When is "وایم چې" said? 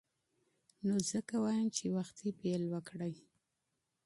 1.43-1.85